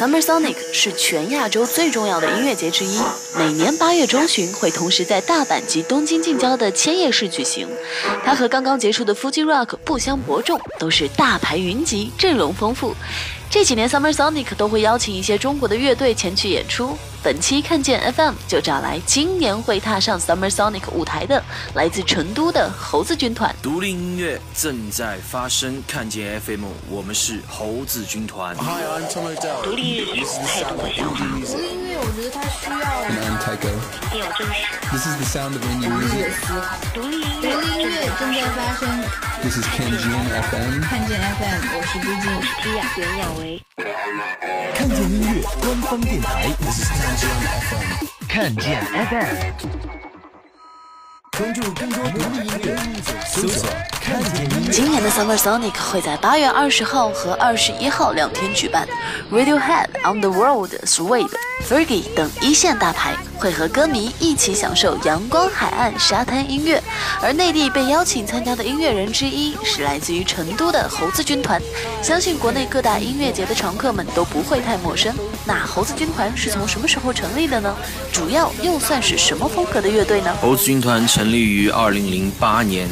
[0.00, 2.98] Summer Sonic 是全亚洲最重要的音乐节之一，
[3.36, 7.68] 每年八月中旬会同时在大阪及东京近郊的千叶市举行。
[8.24, 12.96] 它和刚刚结束的 Fuji Rock 不相伯仲，都是大牌云集，阵容丰富。
[13.50, 16.96] 这几年 Summer Sonic 都会邀请一些中国的乐队前去演出。
[17.20, 21.42] 本期看见 FM 就找来今年会踏上 Summer Sonic 舞台的
[21.74, 23.52] 来自成都的猴子军团。
[23.60, 28.56] 独立音乐正在发生，看见 FM，我们是猴子军团。
[28.56, 31.26] 独立音乐太多的想法。
[31.26, 33.08] 独立音乐，我觉得它需要一
[34.12, 34.54] 定要真实。
[34.92, 36.30] This is the sound of indie music.
[36.94, 37.20] 独立
[37.62, 38.80] 音乐正在发生。
[39.42, 40.80] This is 看见 FM.
[40.82, 42.24] 看见 FM，我是朱静，
[42.62, 43.40] 朱亚袁娅维。
[44.74, 46.48] 看见音乐官方电台。
[46.60, 46.90] This is
[48.28, 49.36] 看见 FM，
[51.36, 52.68] 关注更多独立音乐，
[53.26, 53.99] 搜索“看见音乐”。
[54.72, 58.86] 今年的 Summer Sonic 会在八月二十号和二十一号两天举办
[59.32, 61.30] ，Radiohead、On the World、Suede、
[61.68, 66.82] Fergie 等一线大牌会和歌迷一起享受阳光海岸沙滩音乐。
[67.20, 71.60] 而内地被邀请参加的音乐人之一是来自于成都的猴子军团，
[72.02, 75.14] 相信国内各大音乐节的常客们都不会太陌生。
[75.44, 77.74] 那猴子军团是从什么时候成立的呢？
[78.12, 80.34] 主要又算是什么风格的乐队呢？
[80.40, 82.88] 猴子军团成立于二零零八年，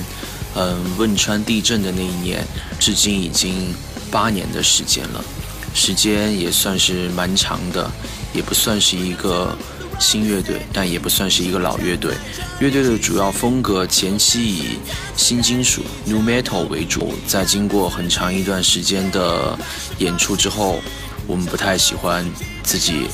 [0.61, 2.45] 嗯，汶川地震的那一年，
[2.81, 3.73] 至今已经
[4.11, 5.25] 八年的时间了，
[5.73, 7.89] 时间也算是蛮长的，
[8.35, 9.57] 也不算是一个
[10.01, 12.13] 新乐队，但也不算是一个老乐队。
[12.59, 14.79] 乐队的主要风格前期以
[15.17, 19.57] 新金属 （New Metal） 为主，在经过很长一段时间的
[19.99, 20.81] 演出之后，
[21.29, 22.29] 我们不太喜欢
[22.65, 23.07] 自己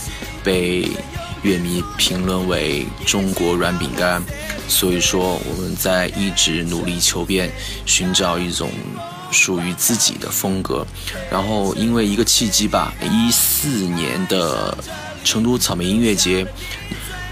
[0.42, 0.88] 被
[1.44, 4.24] 乐迷评论为中国软饼干，
[4.66, 7.52] 所以说我们在一直努力求变，
[7.84, 8.70] 寻找一种
[9.30, 10.86] 属于自己的风格。
[11.30, 14.76] 然后因为一个契机吧，一四年的
[15.22, 16.46] 成都草莓音乐节，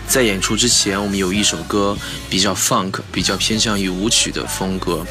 [0.07, 1.97] 在演出之前，我们有一首歌
[2.29, 5.07] 比较 funk，比较偏向于舞曲的风格，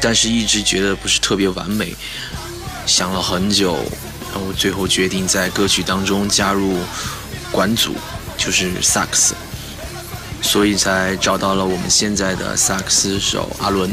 [0.00, 1.94] 但是一直觉得不是特别完美，
[2.86, 3.76] 想了很久，
[4.32, 6.76] 然后最后决定在歌曲当中加入
[7.52, 7.94] 管组，
[8.46, 9.34] 就是萨克斯，
[10.40, 13.90] 所以才找到了我们现在的萨克斯手阿伦。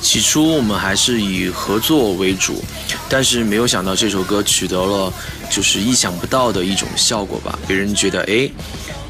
[0.00, 2.64] 起初我们还是以合作为主，
[3.08, 5.12] 但是没有想到这首歌取得了
[5.50, 7.58] 就是意想不到的一种效果吧。
[7.66, 8.50] 别人觉得，哎，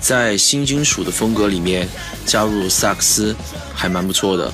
[0.01, 1.89] 在新金属的风格里面
[2.27, 3.35] 加入萨克斯
[3.73, 4.53] 还蛮不错的。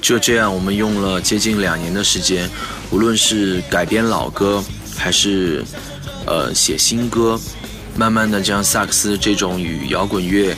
[0.00, 2.48] 就这样，我们用了接近两年的时间，
[2.90, 4.62] 无论是改编老歌，
[4.96, 5.64] 还是
[6.26, 7.40] 呃写新歌，
[7.96, 10.56] 慢慢的将萨克斯这种与摇滚乐。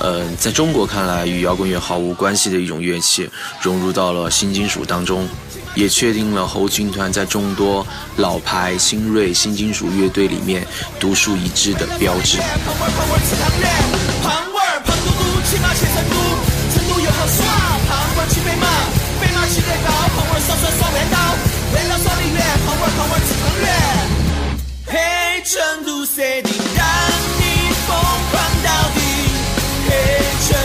[0.00, 3.28] 呃，在中国看来与摇滚乐毫无关系的一种乐器，
[3.60, 5.28] 融入到了新金属当中，
[5.74, 7.84] 也确定了猴军团在众多
[8.16, 10.64] 老牌新锐新金属乐队里面
[11.00, 12.38] 独树一帜的标志。
[24.90, 26.86] 嘿，成都 City 让
[27.38, 27.96] 你疯
[28.30, 28.34] 狂
[28.64, 29.00] 到底。
[29.88, 29.92] 嘿，
[30.48, 30.56] 成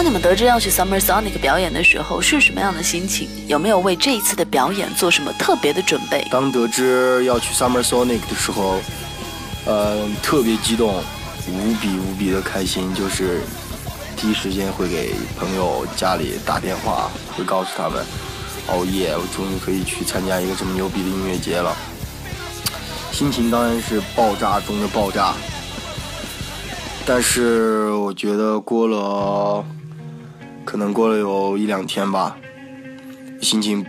[0.00, 3.28] 当你们得知要去 Summer Sonic 表演的时候，是什么样的心情？
[3.46, 6.26] 有没有为这一次的表演做什么特别的准备？
[6.30, 8.80] 当得知要去 Summer Sonic 的时候，
[9.66, 11.04] 呃，特别激动，
[11.46, 13.42] 无比无比的开心，就是
[14.16, 18.02] 第一时间会给朋友家里打电话，会告诉他们，
[18.68, 21.76] 哦耶，我终于可以去参加一个这么牛逼的音乐节了。
[23.12, 25.34] 心情当然是爆炸中的爆炸，
[27.04, 29.62] 但是我觉得过了，
[30.70, 32.36] 可能过了有一两天吧，
[33.42, 33.84] 心情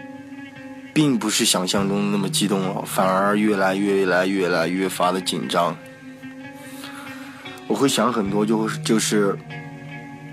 [0.95, 5.78] 并不是想象中那么激动了，反而越来越来越来越发的紧张。
[7.68, 9.38] 我会想很多，就就是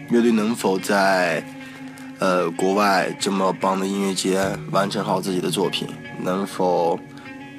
[0.09, 1.45] 乐队能否在
[2.19, 5.87] 呃，国外这么棒的音乐节完成好自己的作品，
[6.23, 6.99] 能否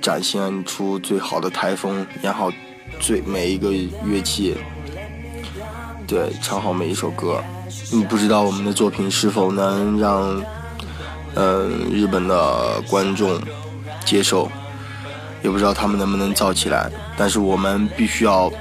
[0.01, 2.51] 展现出最好的台风，演好
[2.99, 3.71] 最每一个
[4.03, 4.55] 乐器，
[6.07, 7.39] 对，唱好每一首歌。
[7.93, 10.41] 嗯，不知道我们的作品是否能让
[11.35, 13.39] 嗯日本的观众
[14.05, 14.49] 接受，
[15.43, 16.89] 也不知道他们能不能造起来。
[17.17, 18.51] 但是我们必须要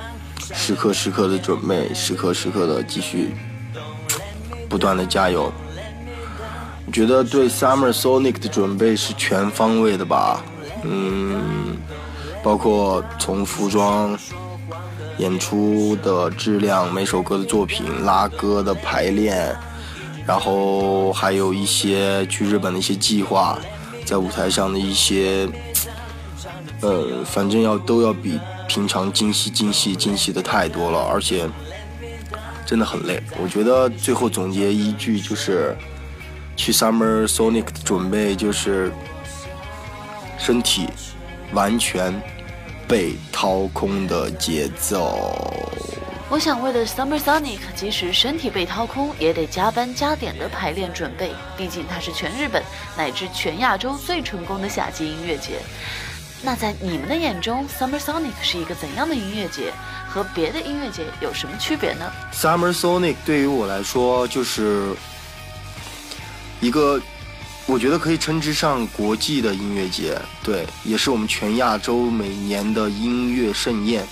[0.55, 3.35] 时刻时刻的准备，时刻时刻的继续
[4.69, 5.53] 不断的加油。
[6.87, 10.43] 我觉得对 Summer Sonic 的准备是全方位的吧，
[10.85, 11.77] 嗯，
[12.43, 14.19] 包括从服装、
[15.19, 19.55] 演出的质量、每首歌的作品、拉歌的排练，
[20.27, 23.59] 然后还有一些去日本的一些计划，
[24.05, 25.49] 在舞台上的一些，
[26.81, 31.49] 呃，反正要都要比平常精细、精细、精细的太多了，而且
[32.65, 33.23] 真的很累。
[33.43, 35.77] 我觉得最后总结一句就是。
[36.61, 38.93] 去 Summer Sonic 的准备就是
[40.37, 40.89] 身体
[41.53, 42.13] 完全
[42.89, 45.31] 被掏空的节奏。
[46.31, 51.31] 我想为了 Summer Sonic，即使身体被掏空，也得加班加点的排练准备。
[51.57, 52.63] 毕竟它是全日本
[52.97, 55.61] 乃至全亚洲最成功的夏季音乐节。
[56.43, 59.73] 那在你们的眼中，Summer Sonic 是一个怎样的音乐节？
[60.09, 64.97] 和别的音乐节有什么区别呢？Summer Sonic 对于我来说就是。
[66.61, 67.01] 一个，
[67.69, 74.03] 我觉得可以称之上国际的音乐节，对，也是我们全亚洲每年的音乐盛宴，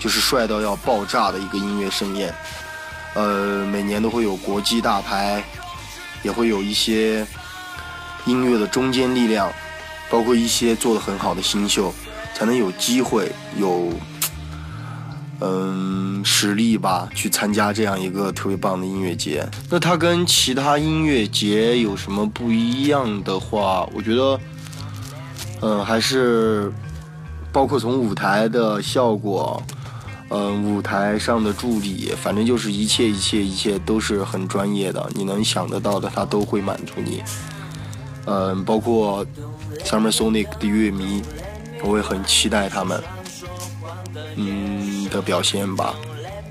[0.00, 2.34] 就是帅到要爆炸的一个音乐盛宴。
[3.14, 5.44] 呃，每年都会有国际大牌，
[6.22, 7.26] 也会有一些
[8.24, 9.52] 音乐的中坚力量，
[10.08, 11.94] 包括一些做的很好的新秀，
[12.34, 13.92] 才能有机会有。
[15.40, 19.46] 嗯，实力吧，去参加这样一个特别棒的音乐节。
[19.70, 24.40] 那它跟其他音乐节有什么不一样的话，我觉得，
[25.60, 26.72] 嗯，还是
[27.52, 29.62] 包括从舞台的效果，
[30.30, 35.06] 嗯，舞台上的助理，反正就是一切一切一切都是很专业的。
[35.14, 37.22] 你能想得到的，他都会满足你。
[38.24, 39.24] 嗯，包括
[39.84, 41.22] Summer Sonic 的乐迷，
[41.82, 43.02] 我也很期待他们。
[44.36, 45.94] 嗯的表现吧，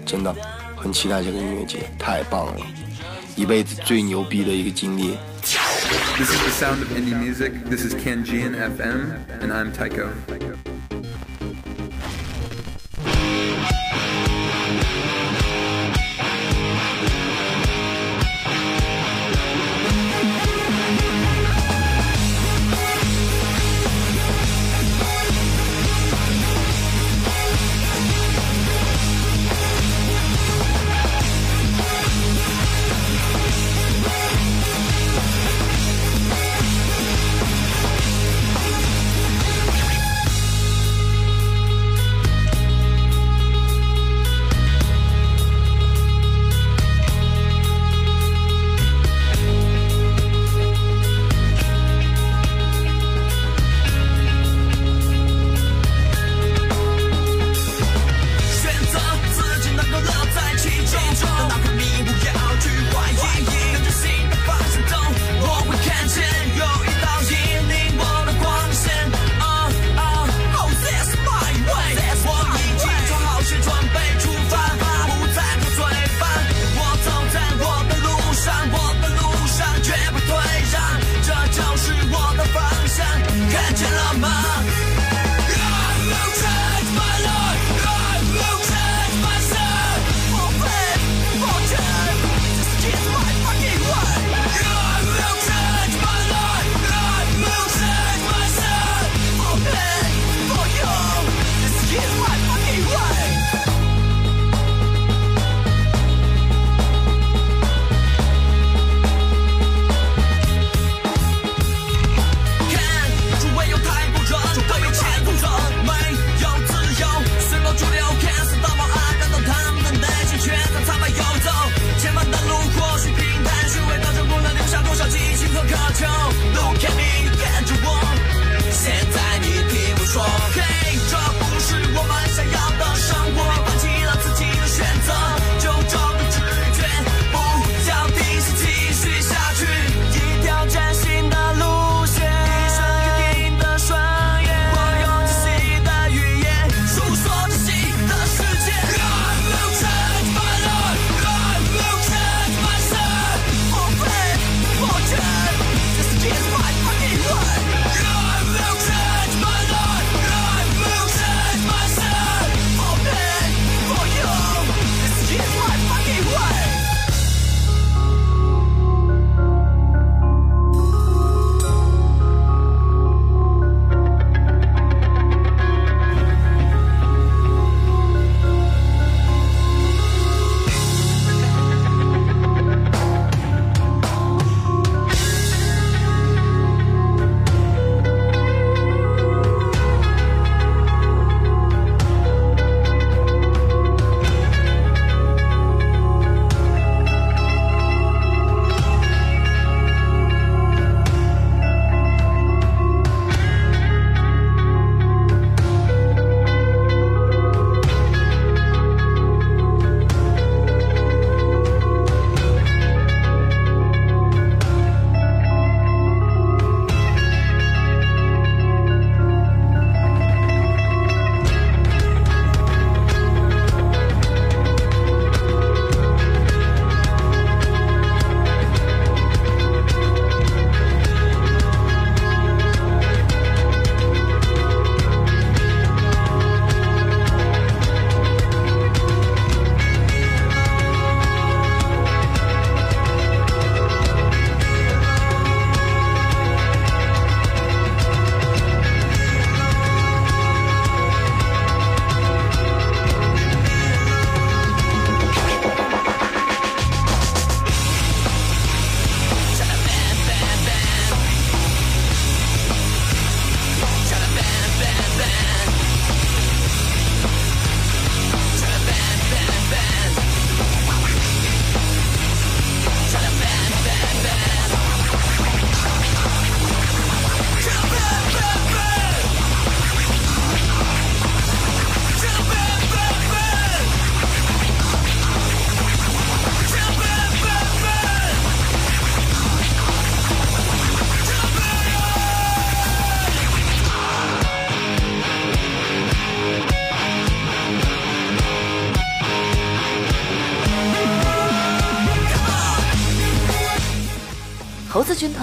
[0.06, 0.36] 真的
[0.76, 2.66] 很期待这个音乐节，太棒了，
[3.36, 5.18] 一辈子最牛逼的一个经历。
[6.18, 7.52] This is the sound of indie music.
[7.70, 10.10] This is Kenjian FM, and I'm Tycho.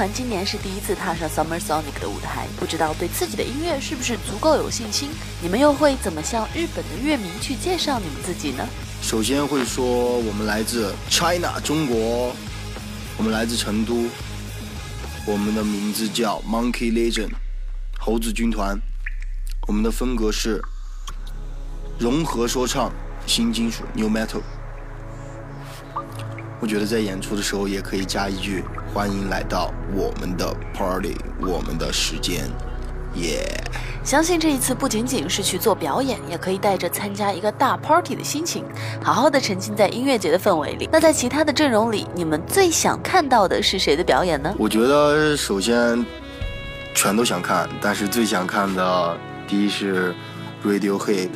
[0.00, 5.11] 团今年是第一次踏上 Summer Sonic 的舞台，不知道对自己的音乐是不是足够有信心？
[5.42, 8.66] 你们又会怎么向日本的乐迷去介绍你们自己呢？
[9.02, 9.85] 首先会说
[10.21, 12.35] 我们来自 China 中国，
[13.19, 14.07] 我们来自成都，
[15.26, 17.33] 我们的名字叫 Monkey Legend
[17.99, 18.80] 猴子军团，
[19.69, 20.64] 我们的风格是
[21.99, 22.90] 融合说唱、
[23.26, 24.40] 新金属 New Metal。
[26.59, 32.50] 我觉得在演出的时候也可以加一句“欢迎来到我们的 party，我们的时间”，
[33.14, 33.47] 耶！
[34.02, 38.64] 相信这一次不仅仅是去做表演，也可以带着参加一个大 party 的心情，
[39.00, 40.88] 好好的沉浸在音乐节的氛围里。
[40.90, 44.52] 那在其他的阵容里，你们最想看到的是谁的表演呢？
[44.59, 46.04] 我觉得首先
[46.92, 49.16] 全都想看，但是最想看的
[49.47, 50.12] 第一是
[50.64, 51.28] Radiohead，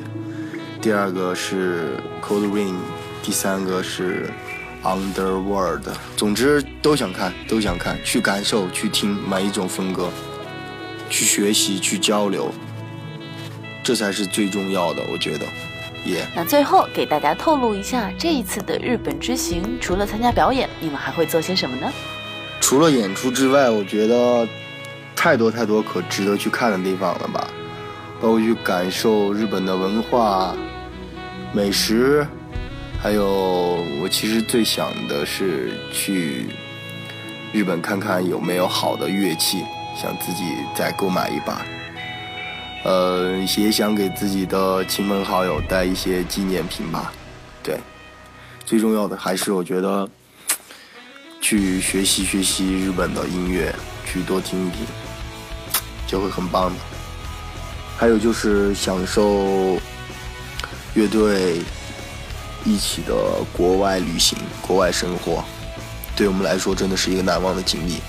[0.81, 2.75] 第二个是 Cold Rain，
[3.23, 4.29] 第三个是。
[4.85, 5.83] Underworld，
[6.15, 10.11] 总之都想看，都想看，去感受，去听每一种风格，
[11.09, 12.53] 去学习，去交流，
[13.83, 15.47] 这才是最重要的，我觉得。
[16.05, 16.27] 耶。
[16.37, 21.91] 那最后给大家透露一下，这一次的日本之行，除了参加表演，你们还会做些什么呢？
[22.61, 24.47] 除了演出之外，我觉得
[25.17, 27.49] 太多太多可值得去看的地方了吧，
[28.21, 30.55] 包括去感受日本的文化、
[31.55, 32.27] 美食。
[33.05, 36.47] 还有，我其实最想的是去
[37.53, 39.63] 日本看看有没有好的乐器，
[39.95, 40.43] 想自己
[40.75, 41.67] 再购买一把。
[42.83, 47.13] 呃，也想给自己的亲朋好友带一些纪念品吧。
[47.63, 47.79] 对，
[48.65, 50.09] 最重要的还是我觉得
[51.43, 53.71] 去学习学习日本的音乐，
[54.07, 54.87] 去多听一听，
[56.07, 56.77] 就会很棒的。
[57.99, 59.79] 还有就是享受
[60.95, 61.61] 乐队。
[62.65, 63.15] 一起的
[63.53, 65.45] 国外旅行、国外生活，
[66.17, 68.01] 对我们来说真的是一个难忘的经历，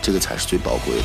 [0.00, 1.02] 这个才是最宝贵的。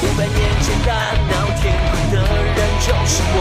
[0.00, 3.38] 五百年前大闹天宫的人就是我，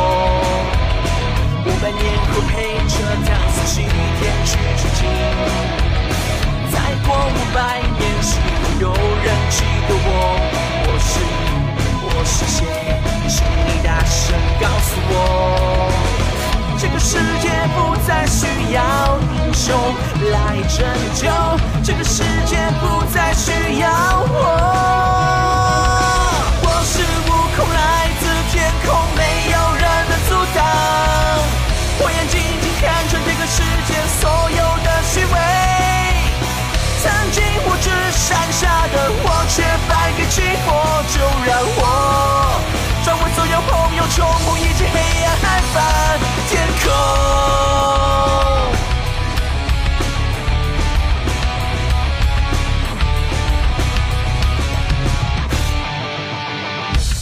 [1.66, 2.96] 五百年后陪着
[3.26, 5.87] 唐僧西天取取经。
[6.78, 10.10] 再过五百年，是否有人记得我？
[10.86, 11.10] 我是
[12.04, 12.62] 我是谁？
[13.28, 15.16] 请你大声告诉我。
[16.78, 19.66] 这个世界不再需要英雄
[20.32, 21.26] 来拯救，
[21.84, 23.90] 这个世界不再需要
[24.30, 24.36] 我。
[24.36, 24.87] 我
[38.28, 40.68] 山下的我，却败给寂寞。
[41.08, 42.62] 就让我
[43.06, 46.20] 转为所有朋友，冲破一切黑暗，海翻
[46.50, 46.92] 天空。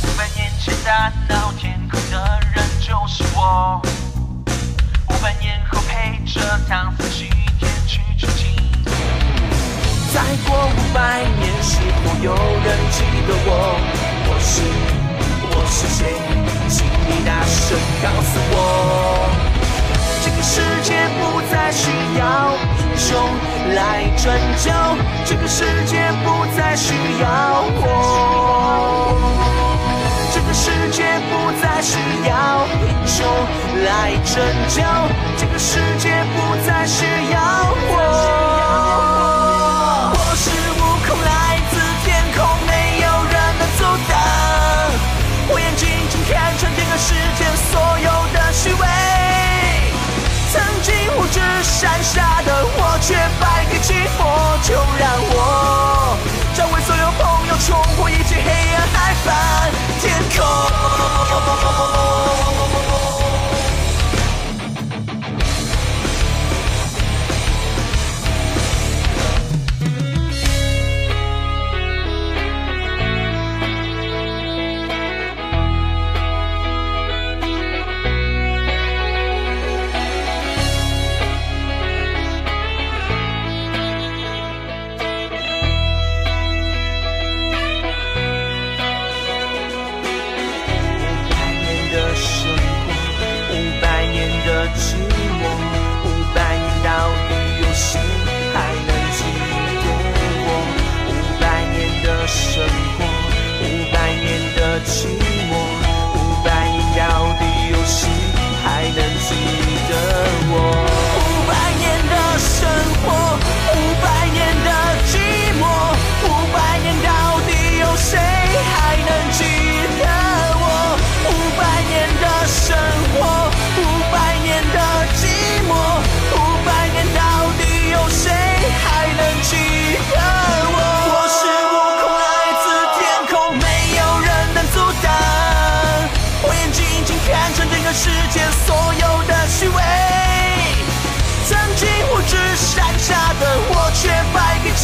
[0.02, 3.80] 五百年前大闹天宫的人就是我，
[5.10, 6.92] 五百年后陪着唐
[10.56, 13.52] 过五百年，是否有人记得我？
[14.28, 14.64] 我是
[15.52, 16.00] 我是谁？
[16.70, 18.56] 请你大声告诉我。
[20.24, 23.12] 这个世界不再需要英雄
[23.76, 24.32] 来拯
[24.64, 24.72] 救，
[25.26, 27.28] 这个世界不再需要
[27.76, 27.84] 我。
[30.34, 33.28] 这个世界不再需要英雄
[33.84, 34.82] 来拯救，
[35.38, 35.80] 这个世
[54.68, 56.18] 就让我
[56.56, 61.95] 找回所有朋友，冲破一切黑暗，海翻天空。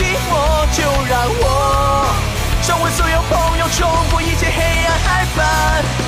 [0.01, 2.07] 寂寞就让我
[2.63, 6.00] 成为所有朋友冲破一切黑暗海怕